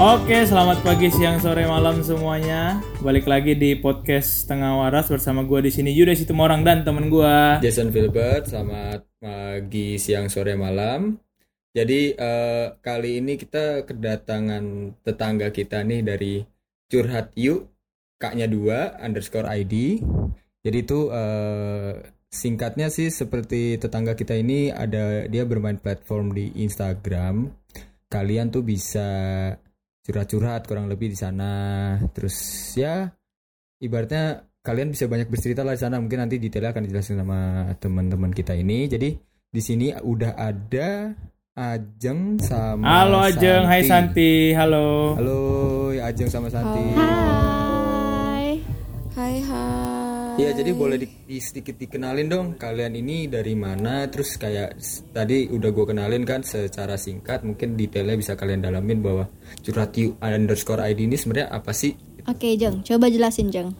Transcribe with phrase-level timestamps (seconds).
[0.00, 2.80] Oke, selamat pagi, siang, sore, malam semuanya.
[3.04, 7.60] Balik lagi di podcast Tengah Waras bersama gue di sini Yuda Situmorang dan temen gue.
[7.60, 11.20] Jason Filbert, selamat pagi, siang, sore, malam.
[11.76, 16.48] Jadi eh, kali ini kita kedatangan tetangga kita nih dari
[16.88, 17.68] Curhat Yuk,
[18.16, 20.00] kaknya dua underscore ID.
[20.64, 27.52] Jadi itu eh, singkatnya sih seperti tetangga kita ini ada dia bermain platform di Instagram.
[28.08, 29.12] Kalian tuh bisa
[30.04, 31.52] curhat-curhat kurang lebih di sana.
[32.12, 32.36] Terus
[32.76, 33.08] ya
[33.80, 36.00] ibaratnya kalian bisa banyak bercerita lah di sana.
[36.00, 38.88] Mungkin nanti detailnya akan dijelasin sama teman-teman kita ini.
[38.88, 39.16] Jadi
[39.50, 41.12] di sini udah ada
[41.50, 45.18] Ajeng sama Halo Ajeng, hai Santi, halo.
[45.18, 45.42] Halo
[45.92, 46.84] ya Ajeng sama Santi.
[46.94, 48.62] Hai.
[49.18, 49.89] Hai hai.
[50.40, 54.80] Iya, jadi boleh di, di- sedikit dikenalin dong kalian ini dari mana terus kayak
[55.12, 59.28] tadi udah gue kenalin kan secara singkat mungkin detailnya bisa kalian dalamin bahwa
[59.60, 61.92] curhat you underscore ID ini sebenarnya apa sih
[62.28, 63.72] Oke, Jeng, coba jelasin, Jeng.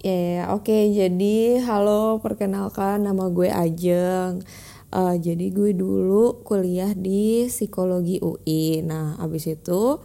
[0.00, 0.94] Ya, oke.
[0.94, 4.40] Jadi, halo, perkenalkan nama gue Ajeng.
[4.94, 8.86] Eh, jadi gue dulu kuliah di psikologi UI.
[8.86, 9.98] Nah, abis itu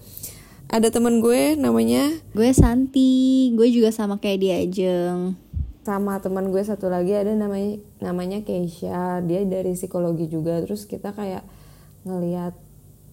[0.71, 5.35] ada temen gue namanya Gue Santi, gue juga sama kayak dia, Jeng.
[5.81, 9.19] sama teman gue satu lagi ada namanya namanya Keisha.
[9.25, 10.61] Dia dari psikologi juga.
[10.61, 11.41] Terus kita kayak
[12.05, 12.53] ngeliat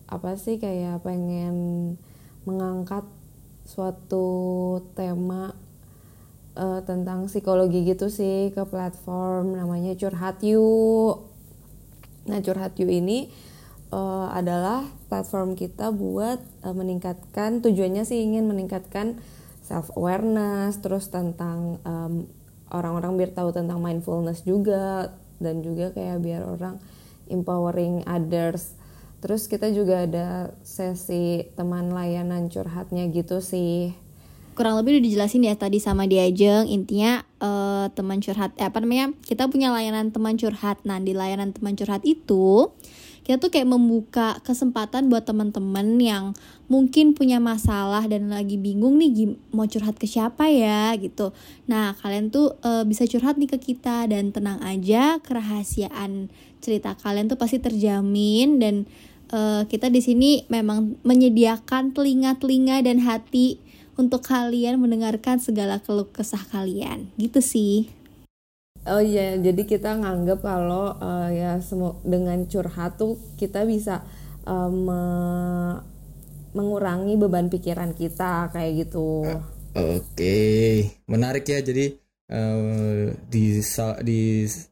[0.07, 1.57] apa sih kayak pengen
[2.45, 3.09] mengangkat
[3.65, 4.29] suatu
[4.93, 5.57] tema
[6.57, 11.25] eh, tentang psikologi gitu sih ke platform namanya Curhat Yuk.
[12.29, 13.33] Nah, Curhat Yuk ini
[13.93, 19.21] eh, adalah platform kita buat eh, meningkatkan tujuannya sih ingin meningkatkan
[19.69, 22.25] self awareness terus tentang em,
[22.73, 26.81] orang-orang biar tahu tentang mindfulness juga dan juga kayak biar orang
[27.29, 28.73] empowering others.
[29.19, 33.93] Terus kita juga ada sesi teman layanan curhatnya gitu sih.
[34.55, 36.67] Kurang lebih udah dijelasin ya tadi sama dia, Jeng.
[36.67, 39.15] Intinya eh, teman curhat, eh, apa namanya?
[39.23, 40.83] Kita punya layanan teman curhat.
[40.87, 42.71] Nah, di layanan teman curhat itu
[43.29, 46.33] kita tuh kayak membuka kesempatan buat teman-teman yang
[46.65, 51.37] mungkin punya masalah dan lagi bingung nih mau curhat ke siapa ya gitu.
[51.69, 56.33] Nah kalian tuh eh, bisa curhat nih ke kita dan tenang aja kerahasiaan
[56.65, 58.89] cerita kalian tuh pasti terjamin dan
[59.29, 63.61] eh, kita di sini memang menyediakan telinga-telinga dan hati
[64.01, 67.93] untuk kalian mendengarkan segala keluh kesah kalian gitu sih.
[68.87, 74.01] Oh iya, jadi kita nganggap kalau eh, ya semu- dengan curhat tuh kita bisa
[74.49, 75.79] eh, me-
[76.57, 79.39] mengurangi beban pikiran kita kayak gitu.
[79.79, 80.35] Oke,
[81.07, 81.59] menarik ya.
[81.63, 81.85] Jadi
[82.33, 83.43] eh, di
[84.09, 84.21] di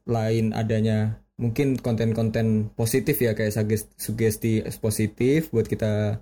[0.09, 0.97] lain adanya
[1.37, 6.19] mungkin konten-konten positif ya kayak suges- sugesti positif buat kita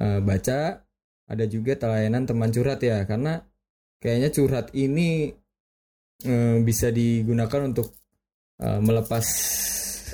[0.00, 0.82] eh, baca.
[1.32, 3.40] Ada juga layanan teman curhat ya, karena
[4.02, 5.32] kayaknya curhat ini
[6.24, 7.94] eh, bisa digunakan untuk
[8.60, 9.24] eh, melepas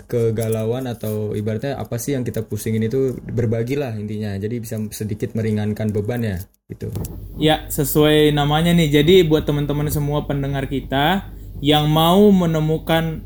[0.09, 4.35] kegalauan atau ibaratnya apa sih yang kita pusingin itu berbagilah intinya.
[4.41, 6.89] Jadi bisa sedikit meringankan beban ya gitu.
[7.37, 9.03] Ya, sesuai namanya nih.
[9.03, 13.25] Jadi buat teman-teman semua pendengar kita yang mau menemukan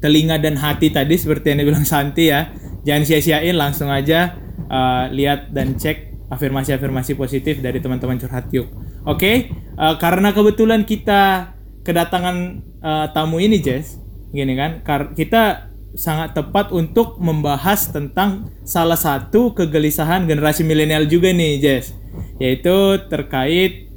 [0.00, 2.50] telinga dan hati tadi seperti yang dibilang Santi ya,
[2.84, 4.36] jangan sia-siain langsung aja
[4.68, 8.70] uh, lihat dan cek afirmasi-afirmasi positif dari teman-teman curhat yuk.
[9.04, 11.52] Oke, uh, karena kebetulan kita
[11.82, 12.36] kedatangan
[12.80, 14.84] uh, tamu ini Jess, gini kan,
[15.16, 21.94] kita sangat tepat untuk membahas tentang salah satu kegelisahan generasi milenial juga nih Jess,
[22.38, 23.90] yaitu terkait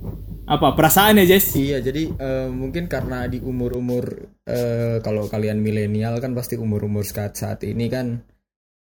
[0.44, 1.56] apa perasaan ya Jess?
[1.56, 7.38] Iya, jadi eh, mungkin karena di umur-umur eh, kalau kalian milenial kan pasti umur-umur saat
[7.40, 8.20] saat ini kan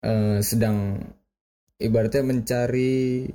[0.03, 0.99] eh, sedang
[1.77, 3.29] ibaratnya mencari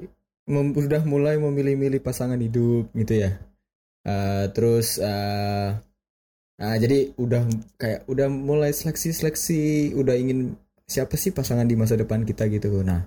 [0.53, 3.39] sudah mulai memilih-milih pasangan hidup gitu ya.
[4.03, 5.69] Eh, terus eh,
[6.59, 7.47] nah, jadi udah
[7.79, 10.59] kayak udah mulai seleksi-seleksi, udah ingin
[10.91, 12.83] siapa sih pasangan di masa depan kita gitu.
[12.83, 13.07] Nah,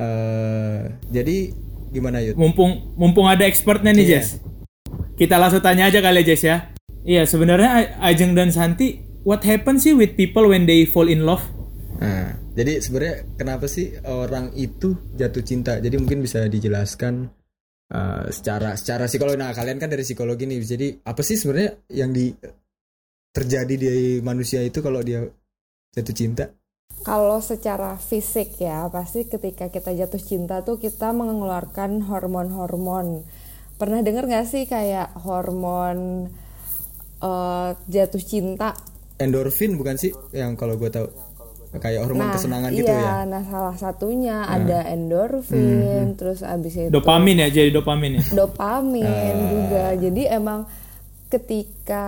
[0.00, 0.80] eh
[1.12, 1.52] jadi
[1.92, 2.34] gimana Yud?
[2.36, 4.12] Mumpung mumpung ada expertnya nih Iya.
[4.24, 4.28] Jess,
[5.20, 6.56] kita langsung tanya aja kali ya Jess ya.
[7.06, 11.22] Iya sebenarnya A- Ajeng dan Santi, what happens sih with people when they fall in
[11.22, 11.44] love?
[12.00, 15.78] Nah, jadi sebenarnya kenapa sih orang itu jatuh cinta?
[15.78, 17.30] Jadi mungkin bisa dijelaskan
[17.92, 19.38] uh, secara secara psikologi.
[19.38, 20.58] Nah, kalian kan dari psikologi nih.
[20.62, 22.32] Jadi apa sih sebenarnya yang di
[23.30, 23.90] terjadi di
[24.24, 25.22] manusia itu kalau dia
[25.92, 26.48] jatuh cinta?
[27.04, 33.22] Kalau secara fisik ya, pasti ketika kita jatuh cinta tuh kita mengeluarkan hormon-hormon.
[33.76, 36.32] Pernah dengar gak sih kayak hormon
[37.20, 38.72] eh, jatuh cinta?
[39.20, 41.06] Endorfin bukan sih yang kalau gue tahu?
[41.76, 43.14] Kayak hormon nah kesenangan iya gitu ya?
[43.26, 48.22] nah salah satunya ada endorfin terus abis itu dopamin ya jadi dopamin ya?
[48.32, 49.84] Dopamin juga.
[49.96, 50.60] Jadi emang
[51.26, 52.06] ketika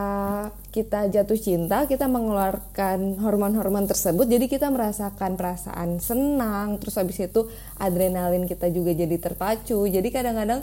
[0.71, 7.51] kita jatuh cinta kita mengeluarkan hormon-hormon tersebut jadi kita merasakan perasaan senang terus habis itu
[7.83, 9.91] adrenalin kita juga jadi terpacu.
[9.91, 10.63] Jadi kadang-kadang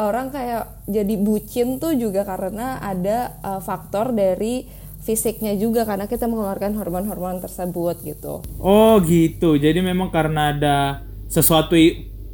[0.00, 6.26] orang kayak jadi bucin tuh juga karena ada uh, faktor dari fisiknya juga karena kita
[6.26, 9.54] mengeluarkan hormon-hormon tersebut gitu Oh gitu.
[9.54, 10.76] Jadi memang karena ada
[11.30, 11.78] sesuatu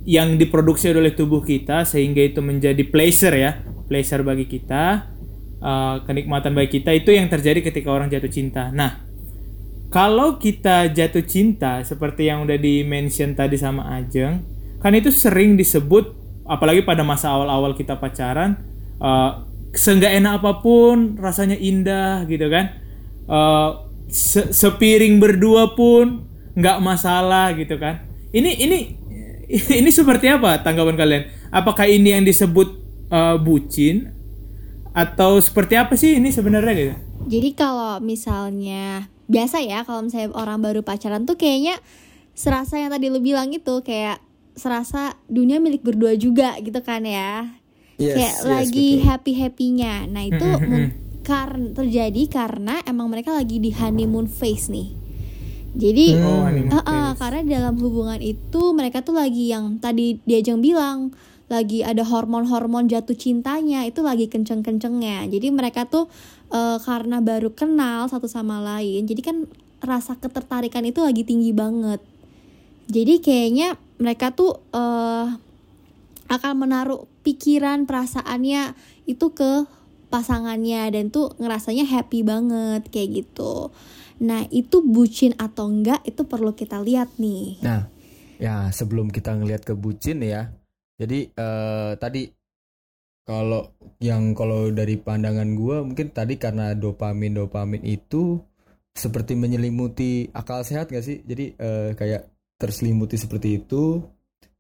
[0.03, 5.13] yang diproduksi oleh tubuh kita sehingga itu menjadi pleasure ya, pleasure bagi kita,
[5.63, 8.73] uh, kenikmatan bagi kita itu yang terjadi ketika orang jatuh cinta.
[8.75, 9.05] Nah,
[9.93, 14.43] kalau kita jatuh cinta seperti yang udah di mention tadi sama Ajeng,
[14.83, 18.59] kan itu sering disebut apalagi pada masa awal-awal kita pacaran,
[18.99, 22.79] uh, seenggak enak apa pun rasanya indah gitu kan.
[23.27, 28.05] Uh, se- sepiring berdua pun nggak masalah gitu kan.
[28.33, 28.79] Ini ini
[29.81, 31.23] ini seperti apa tanggapan kalian?
[31.53, 32.69] Apakah ini yang disebut
[33.13, 34.13] uh, bucin
[34.93, 36.95] atau seperti apa sih ini sebenarnya gitu?
[37.29, 41.81] Jadi kalau misalnya biasa ya kalau misalnya orang baru pacaran tuh kayaknya
[42.37, 44.21] serasa yang tadi lu bilang itu kayak
[44.53, 47.62] serasa dunia milik berdua juga gitu kan ya.
[48.03, 49.07] Yes, kayak yes, lagi betul.
[49.07, 49.95] happy happynya.
[50.11, 54.89] Nah itu mung- kar- terjadi karena emang mereka lagi di honeymoon phase nih.
[55.73, 60.61] Jadi Oh, honeymoon eh, eh, karena dalam hubungan itu mereka tuh lagi yang tadi diajeng
[60.61, 61.15] bilang
[61.47, 65.31] lagi ada hormon-hormon jatuh cintanya itu lagi kenceng-kencengnya.
[65.31, 66.11] Jadi mereka tuh
[66.53, 69.37] eh, karena baru kenal satu sama lain, jadi kan
[69.83, 71.99] rasa ketertarikan itu lagi tinggi banget.
[72.91, 75.27] Jadi kayaknya mereka tuh eh
[76.33, 78.73] akan menaruh pikiran perasaannya
[79.05, 79.69] itu ke
[80.09, 83.69] pasangannya dan tuh ngerasanya happy banget kayak gitu.
[84.25, 87.61] Nah itu bucin atau enggak itu perlu kita lihat nih.
[87.61, 87.89] Nah,
[88.41, 90.53] ya sebelum kita ngelihat ke bucin ya.
[90.97, 92.29] Jadi eh, tadi
[93.23, 98.41] kalau yang kalau dari pandangan gua mungkin tadi karena dopamin dopamin itu
[98.93, 101.25] seperti menyelimuti akal sehat gak sih?
[101.25, 102.29] Jadi eh, kayak
[102.61, 104.05] terselimuti seperti itu.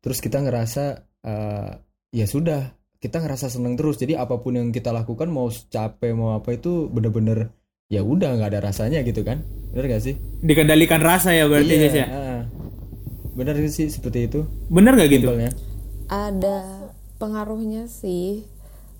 [0.02, 1.70] Terus kita ngerasa eh,
[2.12, 3.98] ya sudah kita ngerasa seneng terus.
[3.98, 7.50] Jadi apa pun yang kita lakukan mau capek mau apa itu bener-bener
[7.90, 9.42] ya udah nggak ada rasanya gitu kan?
[9.72, 10.14] Bener gak sih?
[10.44, 12.06] Dikendalikan rasa ya berarti guys ya.
[12.06, 12.40] ah.
[13.32, 14.44] Bener sih seperti itu.
[14.68, 15.32] Bener gak gitu?
[15.32, 15.52] Simpelnya.
[16.12, 18.44] ada pengaruhnya sih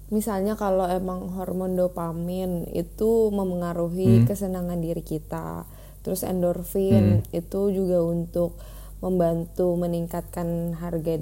[0.09, 5.69] misalnya kalau emang hormon dopamin itu memengaruhi kesenangan diri kita
[6.01, 8.57] terus endorfin itu juga untuk
[9.01, 11.21] membantu meningkatkan harga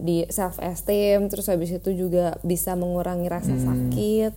[0.00, 4.32] di self esteem terus habis itu juga bisa mengurangi rasa sakit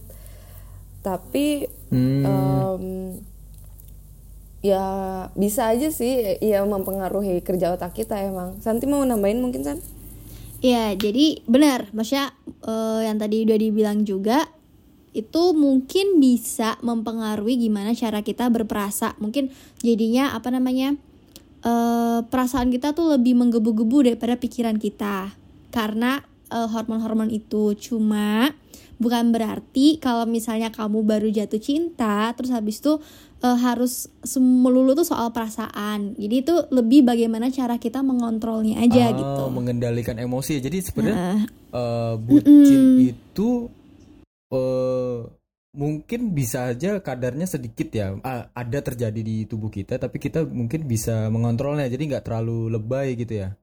[1.04, 2.26] tapi Hmm.
[2.26, 2.86] em,
[4.66, 4.86] ya
[5.38, 9.78] bisa aja sih ya mempengaruhi kerja otak kita emang Santi mau nambahin mungkin San?
[10.64, 12.32] Iya, jadi benar, maksudnya
[12.64, 14.48] eh, yang tadi udah dibilang juga
[15.14, 19.14] itu mungkin bisa mempengaruhi gimana cara kita berperasa.
[19.20, 19.52] Mungkin
[19.84, 20.96] jadinya apa namanya
[21.62, 25.36] eh, perasaan kita tuh lebih menggebu-gebu daripada pikiran kita
[25.74, 27.74] karena eh, hormon-hormon itu.
[27.74, 28.54] Cuma
[29.02, 33.02] bukan berarti kalau misalnya kamu baru jatuh cinta terus habis itu
[33.42, 36.14] eh, harus melulu tuh soal perasaan.
[36.16, 39.44] Jadi itu lebih bagaimana cara kita mengontrolnya aja Oh, gitu.
[39.52, 40.62] mengendalikan emosi.
[40.62, 41.40] Jadi sebenarnya Nah,
[41.74, 43.50] eh, bucin itu
[44.54, 45.20] eh,
[45.74, 48.14] mungkin bisa aja kadarnya sedikit ya.
[48.22, 51.90] Ah, ada terjadi di tubuh kita, tapi kita mungkin bisa mengontrolnya.
[51.90, 53.58] Jadi nggak terlalu lebay gitu ya.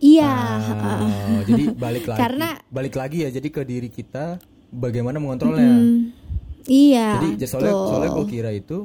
[0.00, 2.20] Iya, Ah, jadi balik lagi.
[2.20, 3.28] Karena- balik lagi ya.
[3.28, 4.40] Jadi ke diri kita
[4.72, 5.76] bagaimana mengontrolnya.
[5.76, 6.16] Hmm,
[6.64, 7.20] iya.
[7.20, 7.86] Jadi soalnya betul.
[7.86, 8.78] soalnya gue kira itu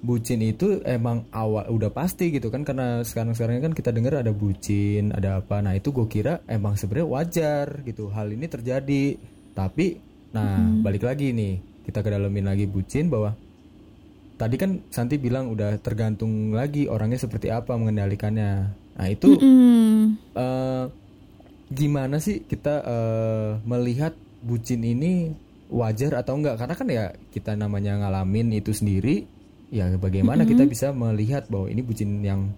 [0.00, 4.32] bucin itu emang awal udah pasti gitu kan karena sekarang sekarang kan kita dengar ada
[4.32, 9.20] bucin ada apa nah itu gue kira emang sebenarnya wajar gitu hal ini terjadi
[9.52, 10.00] tapi
[10.32, 13.36] nah balik lagi nih kita kedalamin lagi bucin bahwa
[14.40, 20.84] tadi kan Santi bilang udah tergantung lagi orangnya seperti apa mengendalikannya nah itu Hmm, eh,
[21.70, 25.30] gimana sih kita eh, melihat bucin ini
[25.70, 26.58] wajar atau enggak?
[26.58, 29.24] Karena kan ya kita namanya ngalamin itu sendiri
[29.70, 32.50] ya bagaimana kita bisa melihat bahwa ini bucin yang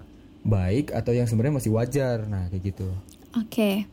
[0.43, 2.25] baik atau yang sebenarnya masih wajar?
[2.25, 2.89] Nah kayak gitu.
[3.37, 3.85] Oke.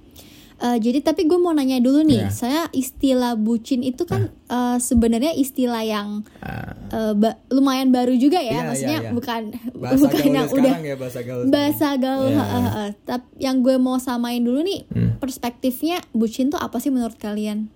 [0.59, 2.29] Eh, jadi tapi gue mau nanya dulu nih, Iya.
[2.29, 8.51] saya istilah bucin itu kan eh, sebenarnya istilah yang eh, ba- lumayan baru juga ya,
[8.53, 9.15] Iya, maksudnya iya, iya.
[9.15, 9.41] bukan
[9.73, 12.27] bahasa bukan yang udah ya bahasa gaul bahasa gaul.
[12.27, 12.37] Iya.
[12.37, 12.89] heeh, heeh.
[13.01, 14.83] Tapi yang gue mau samain dulu nih,
[15.15, 17.71] perspektifnya bucin tuh apa sih menurut kalian?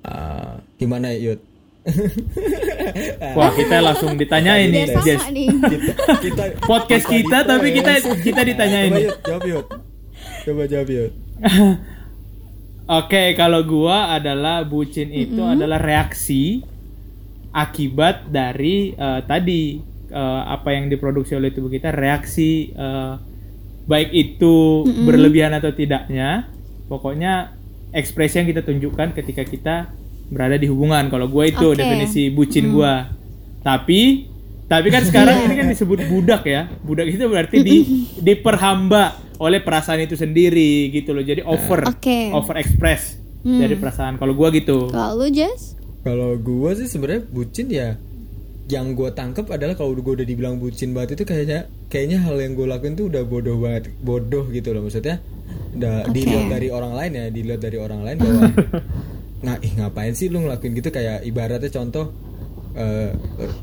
[0.00, 1.42] Ah, gimana Yud
[3.36, 5.20] Wah, kita langsung ditanyain nih, Jess.
[5.28, 5.50] nih.
[6.24, 9.02] kita Podcast kita tapi kita kita ditanyain Coba.
[9.02, 9.66] Yud, jawab Yud.
[10.44, 11.12] Coba jawab Yud.
[12.84, 16.60] Oke, kalau gua adalah bucin itu adalah reaksi
[17.48, 19.80] akibat dari eh, tadi
[20.12, 23.14] eh, apa yang diproduksi oleh tubuh kita, reaksi eh,
[23.88, 26.52] baik itu berlebihan atau tidaknya,
[26.84, 27.56] pokoknya
[27.88, 29.76] ekspresi yang kita tunjukkan ketika kita
[30.28, 31.08] berada di hubungan.
[31.08, 31.80] Kalau gua itu Oke.
[31.80, 33.08] definisi bucin gua.
[33.64, 34.28] Tapi
[34.68, 36.68] tapi kan sekarang ini kan disebut budak ya.
[36.84, 37.76] Budak itu berarti di
[38.20, 41.22] diperhamba oleh perasaan itu sendiri gitu loh.
[41.22, 42.30] Jadi over Oke.
[42.30, 43.60] over express Hmm.
[43.60, 44.16] dari perasaan.
[44.16, 44.88] Kalau gua gitu.
[44.88, 45.76] Kalau lu Jess?
[46.00, 48.00] Kalau gua sih sebenarnya bucin ya
[48.64, 52.56] yang gua tangkep adalah kalau gua udah dibilang bucin banget itu kayaknya kayaknya hal yang
[52.58, 55.22] gue lakuin tuh udah bodoh banget bodoh gitu loh maksudnya
[55.78, 56.16] udah Oke.
[56.16, 58.42] dilihat dari orang lain ya dilihat dari orang lain bahwa
[59.46, 62.10] nah ih ngapain sih lu ngelakuin gitu kayak ibaratnya contoh
[62.74, 63.14] eh,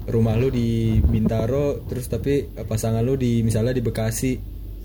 [0.07, 4.37] rumah lu di Bintaro terus tapi eh, pasangan lu di misalnya di Bekasi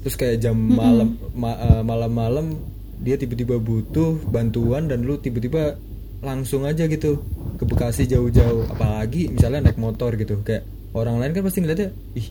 [0.06, 2.54] terus kayak jam malam ma- eh, malam-malam
[2.96, 5.74] dia tiba-tiba butuh bantuan dan lu tiba-tiba
[6.22, 7.26] langsung aja gitu
[7.58, 10.62] ke Bekasi jauh-jauh apalagi misalnya naik motor gitu kayak
[10.94, 12.28] orang lain kan pasti ngeliatnya ih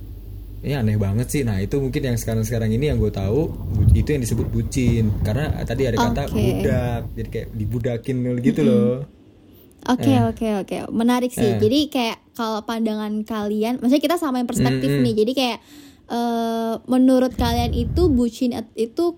[0.63, 3.51] ini aneh banget sih nah itu mungkin yang sekarang-sekarang ini yang gue tahu
[3.91, 6.39] itu yang disebut bucin karena tadi ada kata Oke.
[6.39, 9.03] budak jadi kayak dibudakin gitu loh
[9.85, 10.17] Oke Eh.
[10.17, 11.45] oke oke menarik sih.
[11.45, 11.61] Eh.
[11.61, 15.05] Jadi kayak kalau pandangan kalian, maksudnya kita samain perspektif Mm-mm.
[15.05, 15.13] nih.
[15.13, 15.57] Jadi kayak
[16.09, 19.17] eh, menurut kalian itu bucin itu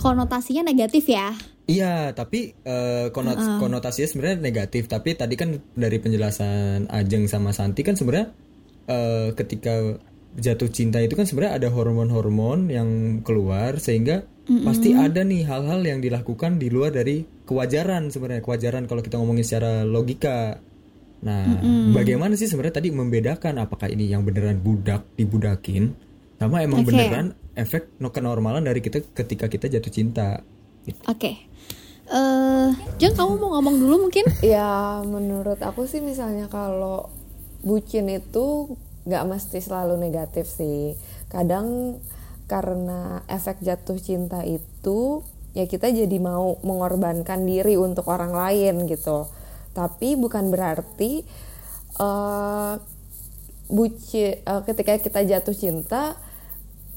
[0.00, 1.32] konotasinya negatif ya?
[1.66, 4.86] Iya, tapi eh, konot- konotasinya sebenarnya negatif.
[4.86, 8.30] Tapi tadi kan dari penjelasan Ajeng sama Santi kan sebenarnya
[8.86, 9.98] eh, ketika
[10.36, 12.88] jatuh cinta itu kan sebenarnya ada hormon-hormon yang
[13.24, 14.28] keluar sehingga
[14.62, 19.42] pasti ada nih hal-hal yang dilakukan di luar dari kewajaran sebenarnya kewajaran kalau kita ngomongin
[19.42, 20.62] secara logika.
[21.26, 21.58] Nah,
[21.90, 25.96] bagaimana sih sebenarnya tadi membedakan apakah ini yang beneran budak dibudakin
[26.36, 26.92] sama emang Oke.
[26.92, 30.44] beneran efek no kenormalan dari kita ketika kita jatuh cinta.
[31.08, 31.48] Oke.
[32.06, 32.68] Eh,
[33.02, 34.24] Jeng kamu mau ngomong dulu mungkin?
[34.44, 37.10] Ya menurut aku sih misalnya kalau
[37.66, 38.76] bucin itu
[39.08, 40.94] nggak mesti selalu negatif sih.
[41.32, 41.98] Kadang
[42.46, 45.26] karena efek jatuh cinta itu
[45.56, 49.26] ya kita jadi mau mengorbankan diri untuk orang lain gitu.
[49.74, 51.24] Tapi bukan berarti
[51.96, 52.74] eh
[53.66, 56.14] buci eh, ketika kita jatuh cinta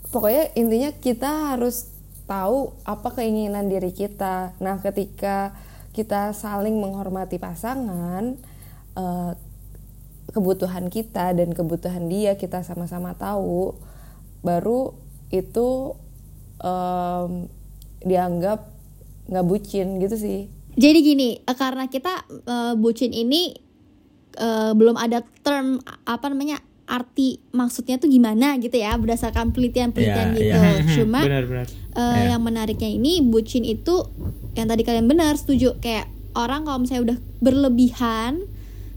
[0.10, 1.90] pokoknya intinya kita harus
[2.30, 4.54] tahu apa keinginan diri kita.
[4.62, 5.58] Nah, ketika
[5.94, 8.38] kita saling menghormati pasangan,
[8.94, 9.32] eh,
[10.30, 13.74] kebutuhan kita dan kebutuhan dia kita sama-sama tahu,
[14.46, 14.94] baru
[15.34, 15.98] itu
[16.62, 17.50] em,
[18.06, 18.70] dianggap
[19.30, 20.40] nggak bucin gitu sih.
[20.78, 23.58] Jadi gini, eh, karena kita eh, bucin ini
[24.38, 30.36] eh, belum ada term apa namanya arti maksudnya tuh gimana gitu ya berdasarkan penelitian-penelitian Iya,
[30.36, 30.58] gitu.
[30.58, 30.96] iya.
[30.96, 31.66] Cuma Benar-benar.
[31.94, 34.10] eh, yang menariknya ini bucin itu
[34.52, 38.42] yang tadi kalian benar setuju kayak orang kalau misalnya udah berlebihan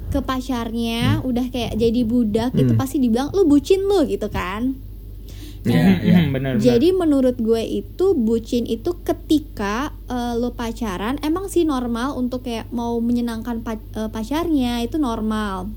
[0.09, 4.73] ke pacarnya udah kayak jadi budak itu pasti dibilang lu bucin lu gitu kan.
[5.63, 6.27] Hmm, benar.
[6.29, 6.53] benar.
[6.59, 12.67] Jadi menurut gue itu bucin itu ketika eh, lo pacaran emang sih normal untuk kayak
[12.71, 15.71] mau menyenangkan pa- eh, pacarnya itu normal.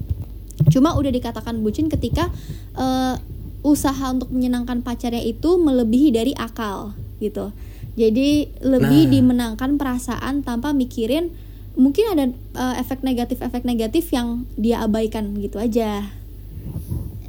[0.75, 2.27] Cuma udah dikatakan bucin ketika
[2.75, 3.15] eh,
[3.63, 7.55] usaha untuk menyenangkan pacarnya itu melebihi dari akal gitu.
[7.95, 9.11] Jadi lebih Nah.
[9.15, 11.31] dimenangkan perasaan tanpa mikirin
[11.79, 16.03] mungkin ada eh, efek negatif efek negatif yang dia abaikan gitu aja.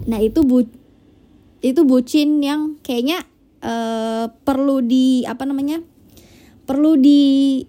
[0.06, 0.66] Nah itu bu
[1.62, 3.22] itu bucin yang kayaknya
[3.62, 5.78] eh, perlu di apa namanya
[6.66, 7.62] perlu di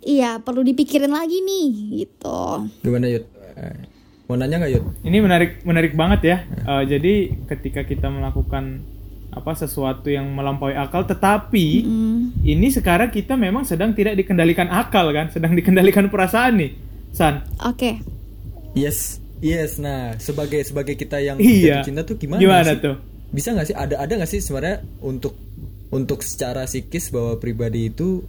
[0.00, 1.68] iya perlu dipikirin lagi nih
[2.06, 2.70] gitu.
[2.86, 3.26] Gimana Yud?
[4.28, 4.84] Mau nanya nggak Yud?
[5.02, 6.36] Ini menarik menarik banget ya.
[6.44, 7.14] Eh, jadi
[7.48, 8.84] ketika kita melakukan
[9.28, 15.08] apa sesuatu yang melampaui akal, tetapi Hmm, ini sekarang kita memang sedang tidak dikendalikan akal
[15.10, 16.70] kan, sedang dikendalikan perasaan nih,
[17.08, 17.40] San.
[17.62, 18.04] Oke.
[18.76, 19.80] Yes, yes.
[19.80, 21.80] Nah, sebagai sebagai kita yang Iya.
[21.80, 22.40] jatuh cinta tuh gimana?
[22.40, 22.84] Gimana sih?
[22.84, 22.96] tuh?
[23.28, 23.76] Bisa nggak sih?
[23.76, 25.36] Ada ada nggak sih sebenarnya untuk
[25.88, 28.28] untuk secara psikis bahwa pribadi itu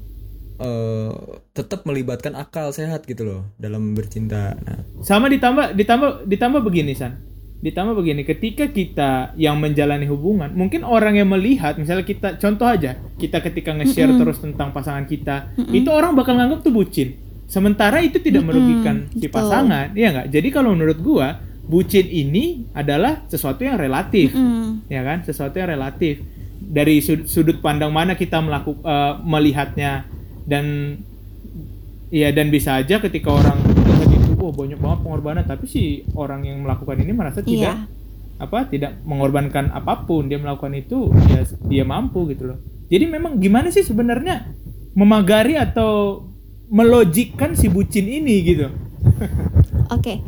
[0.59, 1.11] eh,
[1.53, 4.59] tetap melibatkan akal sehat gitu loh dalam bercinta.
[4.59, 7.27] Nah, Sama ditambah ditambah ditambah begini San.
[7.59, 12.95] Ditambah begini, ketika kita yang menjalani hubungan, mungkin orang yang melihat, misalnya kita contoh aja,
[13.19, 17.19] kita ketika nge-share terus tentang pasangan kita, itu orang bakal nganggap tuh bucin.
[17.51, 19.43] Sementara itu tidak merugikan si betul.
[19.43, 20.27] pasangan, iya nggak?
[20.31, 21.35] Jadi kalau menurut gua,
[21.67, 25.27] bucin ini adalah sesuatu yang relatif, Hmm, ya kan?
[25.27, 26.23] Sesuatu yang relatif.
[26.63, 30.07] Dari sud- sudut pandang mana kita melakukan melihatnya
[30.47, 30.95] dan
[32.09, 33.59] Iya dan bisa aja ketika orang
[34.39, 35.84] wah banyak banget pengorbanan tapi si
[36.15, 37.86] orang yang melakukan ini merasa tidak Iya.
[38.39, 43.36] apa tidak mengorbankan apa pun dia melakukan itu ya dia mampu gitu loh jadi memang
[43.38, 44.48] gimana sih sebenarnya
[44.96, 46.24] memagari atau
[46.67, 48.67] melogikkan si bucin ini gitu
[49.89, 50.22] Oke.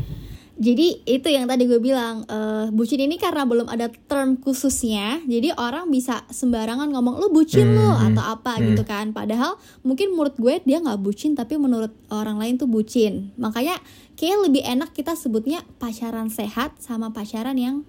[0.62, 5.58] Jadi itu yang tadi gue bilang eh, bucin ini karena belum ada term khususnya, jadi
[5.58, 8.64] orang bisa sembarangan ngomong lu bucin lu Hmm, atau apa hmm.
[8.70, 9.10] gitu kan.
[9.10, 13.34] Padahal mungkin menurut gue dia nggak bucin, tapi menurut orang lain tuh bucin.
[13.42, 13.82] Makanya
[14.14, 17.82] kayak lebih enak kita sebutnya pacaran sehat sama pacaran yang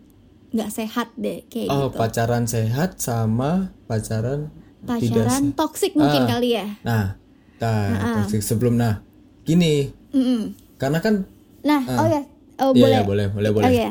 [0.56, 2.00] nggak sehat deh kayak Oh, gitu.
[2.00, 4.48] pacaran sehat sama pacaran
[4.80, 6.28] tidak Pacaran toksik mungkin Ah.
[6.28, 6.66] kali ya.
[6.88, 7.04] Nah,
[7.60, 8.14] nah, Ah.
[8.24, 9.04] toxic sebelum nah.
[9.44, 10.56] Gini, Mm-mm.
[10.80, 11.28] karena kan
[11.62, 11.98] Nah, Ah.
[12.02, 12.22] oh ya,
[12.62, 12.94] oh Iya, boleh.
[12.94, 13.66] iya, boleh, boleh, boleh.
[13.66, 13.90] Oh ya.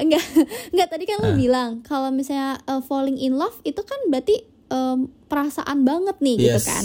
[0.00, 0.24] enggak,
[0.72, 1.24] enggak tadi kan Ah.
[1.26, 6.36] lo bilang kalau misalnya uh, falling in love itu kan berarti um, perasaan banget nih
[6.38, 6.66] gitu Yes.
[6.66, 6.84] kan.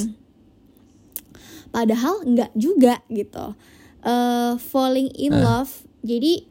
[1.70, 3.56] Padahal enggak juga gitu.
[4.02, 5.62] Uh, falling in Ah.
[5.62, 5.72] love.
[6.02, 6.46] Jadi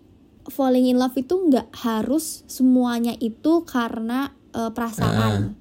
[0.44, 5.56] falling in love itu enggak harus semuanya itu karena uh, perasaan.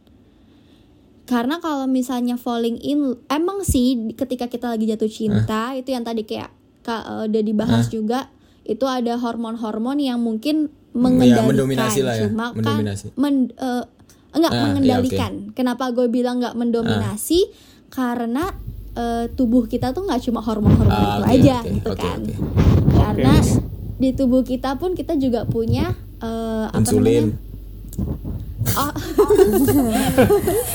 [1.24, 6.28] Karena kalau misalnya falling in emang sih ketika kita lagi jatuh cinta itu yang tadi
[6.28, 6.52] kayak
[6.84, 8.28] Kak eh, udah dibahas juga
[8.64, 13.08] itu ada hormon-hormon yang mungkin mengendalikan Ya, mendominasi lah ya, cuma mendominasi.
[13.08, 13.84] kan men- eh,
[14.32, 15.34] enggak Ah, iya, mengendalikan.
[15.52, 17.50] Kenapa gue bilang enggak mendominasi?
[17.88, 18.52] Karena
[18.94, 22.20] eh, tubuh kita tuh nggak cuma hormon-hormon Ah, itu oke, aja oke, gitu oke, kan.
[22.20, 22.34] oke.
[22.94, 23.52] Karena Oke.
[23.96, 27.34] di tubuh kita pun kita juga punya apa insulin.
[27.34, 27.52] namanya?
[28.74, 28.90] Oh,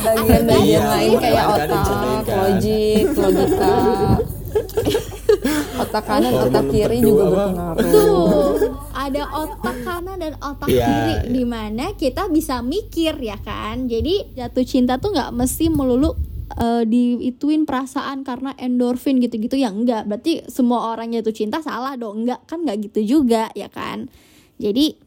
[0.04, 1.82] bagian-bagian Ada lain kayak Kan otak,
[2.22, 2.36] kan.
[2.38, 3.74] logik, logika.
[5.78, 7.30] Otak kanan, otak kiri juga apa?
[7.30, 7.82] berpengaruh.
[7.86, 13.86] Tuh, ada otak kanan dan otak Iya, kiri di mana kita bisa mikir ya kan.
[13.86, 16.18] Jadi jatuh cinta tuh nggak mesti melulu
[16.58, 20.04] eh, diituin perasaan karena endorfin gitu-gitu ya enggak.
[20.04, 22.26] Berarti semua orang jatuh cinta salah dong.
[22.26, 24.10] Enggak kan nggak gitu juga ya kan.
[24.58, 24.98] Jadi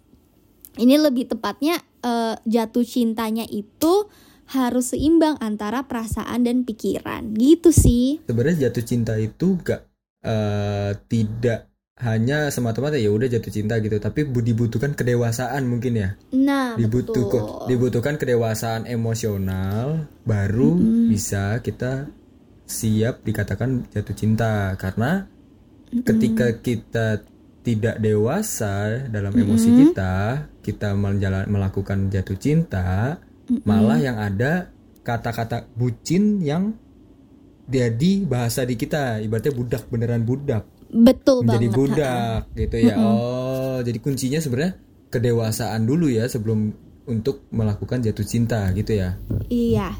[0.79, 4.07] ini lebih tepatnya eh, jatuh cintanya itu
[4.51, 8.19] harus seimbang antara perasaan dan pikiran gitu sih.
[8.27, 9.90] Sebenarnya jatuh cinta itu gak
[10.21, 16.09] eh, tidak hanya semata-mata ya udah jatuh cinta gitu, tapi bu- dibutuhkan kedewasaan mungkin ya.
[16.33, 17.69] Nah, Dibutuh- betul.
[17.69, 20.73] dibutuhkan kedewasaan emosional baru
[21.05, 22.09] bisa kita
[22.65, 24.73] siap dikatakan jatuh cinta.
[24.81, 25.29] Karena
[26.01, 27.21] ketika kita
[27.61, 30.13] tidak dewasa dalam emosi kita,
[30.65, 33.21] kita menjalan melakukan jatuh cinta,
[33.61, 36.73] malah yang ada kata-kata bucin yang
[37.71, 41.77] jadi bahasa di kita, ibaratnya budak beneran budak, Betul menjadi banget.
[41.77, 42.95] budak gitu ya.
[42.97, 44.73] Oh, jadi kuncinya sebenarnya
[45.07, 49.15] kedewasaan dulu ya sebelum untuk melakukan jatuh cinta gitu ya.
[49.47, 49.95] Iya,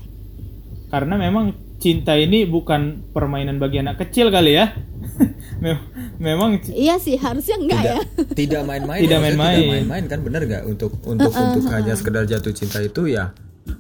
[0.87, 4.69] karena memang cinta ini bukan permainan bagi anak kecil kali ya
[5.65, 7.99] Mem- memang iya sih harusnya enggak tidak ya.
[8.45, 9.55] tidak main-main Tidak ya, main-main.
[9.57, 13.33] tidak main-main kan bener nggak untuk untuk untuk hanya sekedar jatuh cinta itu ya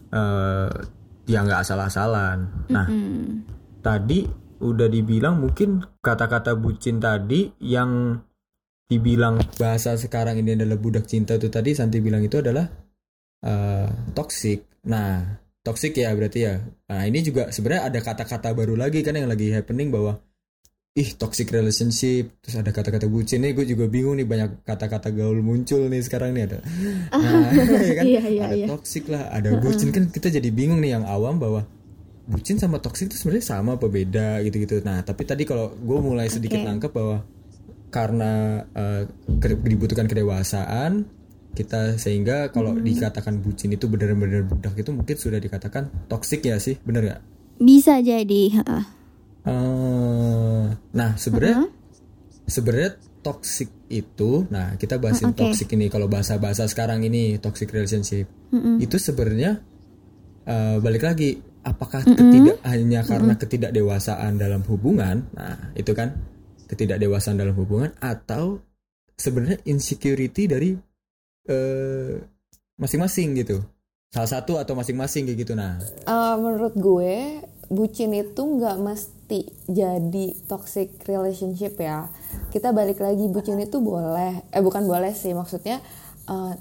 [0.09, 0.69] eh
[1.27, 3.45] ya nggak asal-asalan nah Hmm.
[3.81, 4.23] Tadi
[4.61, 8.21] udah dibilang mungkin kata-kata bucin tadi yang
[8.85, 12.69] dibilang bahasa sekarang ini adalah budak cinta itu tadi Santi bilang itu adalah
[13.41, 14.85] eh toxic.
[14.85, 16.61] Nah toxic ya berarti ya.
[16.61, 20.21] Nah ini juga sebenarnya ada kata-kata baru lagi kan yang lagi happening bahwa
[20.93, 22.37] ih toxic relationship.
[22.43, 26.35] Terus ada kata-kata bucin nih gue juga bingung nih banyak kata-kata gaul muncul nih sekarang
[26.37, 26.59] nih ada.
[27.21, 27.49] Nah,
[27.89, 28.05] ya kan?
[28.05, 28.67] Iya, iya, ada iya.
[28.69, 31.63] toxic lah ada bucin kan kita jadi bingung nih yang awam bahwa
[32.31, 36.27] bucin sama toxic itu sebenarnya sama apa beda gitu-gitu nah tapi tadi kalau gue mulai
[36.27, 36.65] sedikit Oke.
[36.65, 37.17] nangkep bahwa
[37.89, 38.63] karena
[39.37, 41.03] ke- dibutuhkan kedewasaan
[41.51, 42.81] kita sehingga kalau Hmm.
[42.81, 47.21] dikatakan bucin itu benar-benar budak itu mungkin sudah dikatakan toxic ya sih bener nggak
[47.59, 48.43] Bisa jadi.
[48.55, 48.83] heeh.
[49.43, 51.67] Eh, nah sebenarnya
[52.45, 52.91] sebenarnya
[53.21, 55.43] toxic itu, nah kita bahasin Oke.
[55.43, 58.79] toxic ini kalau bahasa-bahasa sekarang ini toxic relationship Mm-mm.
[58.79, 59.61] itu sebenarnya
[60.43, 66.17] eh, balik lagi apakah ketidak hanya karena ketidakdewasaan dalam hubungan, nah itu kan
[66.65, 68.57] ketidakdewasaan dalam hubungan atau
[69.13, 70.73] sebenarnya insecurity dari
[71.45, 72.17] eh,
[72.81, 73.61] masing-masing gitu,
[74.09, 75.77] salah satu atau masing-masing kayak gitu, nah.
[75.83, 82.09] Eh, menurut gue bucin itu nggak mesti jadi toxic relationship ya.
[82.49, 85.79] Kita balik lagi bucin itu boleh eh bukan boleh sih maksudnya
[86.25, 86.53] eh,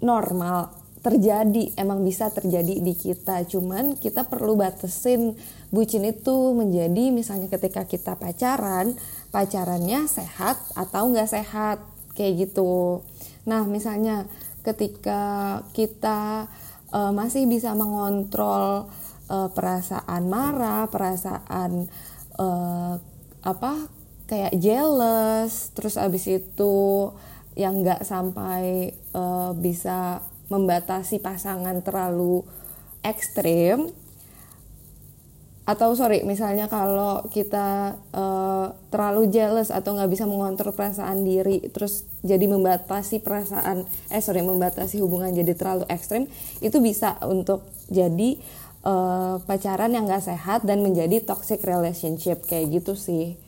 [0.00, 3.44] normal terjadi emang bisa terjadi di kita.
[3.48, 5.32] Cuman kita perlu batasin
[5.72, 8.92] bucin itu menjadi misalnya ketika kita pacaran
[9.32, 11.80] pacarannya sehat atau nggak sehat
[12.12, 13.00] kayak gitu.
[13.48, 14.28] Nah misalnya
[14.60, 16.50] ketika kita
[16.92, 18.92] eh, masih bisa mengontrol
[19.32, 21.88] eh, perasaan marah perasaan
[22.36, 22.94] eh,
[23.40, 23.72] apa
[24.28, 27.08] kayak jealous terus abis itu
[27.58, 28.94] yang nggak sampai
[29.58, 32.42] bisa membatasi pasangan terlalu
[33.00, 33.88] ekstrim
[35.70, 42.02] atau sorry misalnya kalau kita eh, terlalu jealous atau nggak bisa mengontrol perasaan diri terus
[42.26, 46.26] jadi membatasi perasaan eh sorry membatasi hubungan jadi terlalu ekstrim
[46.58, 48.34] itu bisa untuk jadi
[48.82, 53.38] eh, pacaran yang nggak sehat dan menjadi toxic relationship kayak gitu sih.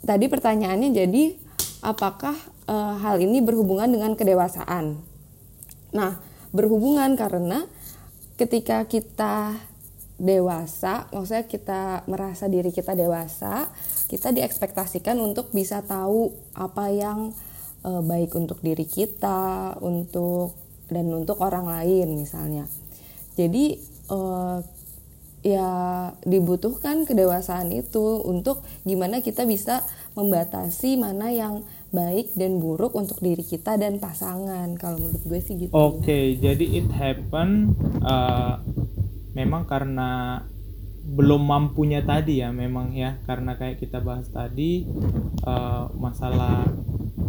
[0.00, 1.36] Tadi pertanyaannya jadi
[1.84, 2.36] apakah
[2.72, 5.12] eh, hal ini berhubungan dengan kedewasaan
[5.94, 6.18] nah
[6.50, 7.70] berhubungan karena
[8.34, 9.54] ketika kita
[10.18, 13.66] dewasa, maksudnya kita merasa diri kita dewasa,
[14.06, 17.34] kita diekspektasikan untuk bisa tahu apa yang
[17.82, 20.54] eh, baik untuk diri kita, untuk
[20.86, 22.70] dan untuk orang lain misalnya.
[23.34, 23.74] Jadi
[24.10, 24.58] eh,
[25.44, 25.70] ya
[26.24, 29.84] dibutuhkan kedewasaan itu untuk gimana kita bisa
[30.16, 34.74] membatasi mana yang baik dan buruk untuk diri kita dan pasangan.
[34.74, 35.70] Kalau menurut gue sih gitu.
[35.70, 38.58] Oke, jadi it happen uh,
[39.38, 40.42] memang karena
[41.04, 44.88] belum mampunya tadi ya memang ya karena kayak kita bahas tadi
[45.46, 46.66] uh, masalah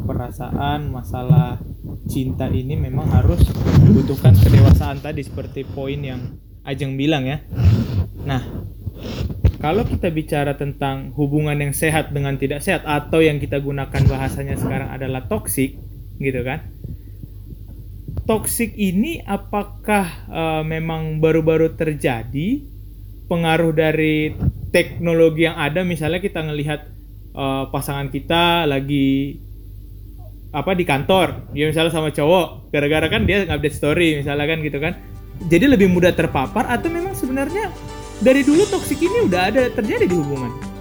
[0.09, 1.61] perasaan, masalah
[2.09, 3.45] cinta ini memang harus
[3.85, 6.21] membutuhkan kedewasaan tadi seperti poin yang
[6.65, 7.45] Ajeng bilang ya.
[8.25, 8.41] Nah,
[9.65, 14.61] kalau kita bicara tentang hubungan yang sehat dengan tidak sehat atau yang kita gunakan bahasanya
[14.61, 15.73] sekarang adalah toksik,
[16.21, 16.69] gitu kan?
[18.29, 22.61] Toksik ini apakah uh, memang baru-baru terjadi?
[23.25, 24.37] Pengaruh dari
[24.69, 26.85] teknologi yang ada misalnya kita ngelihat
[27.33, 29.41] uh, pasangan kita lagi
[30.53, 31.49] apa di kantor.
[31.57, 34.93] Dia misalnya sama cowok gara-gara kan dia update story misalnya kan gitu kan.
[35.49, 37.73] Jadi lebih mudah terpapar atau memang sebenarnya
[38.23, 40.74] dari dulu toksik ini udah ada terjadi di hubungan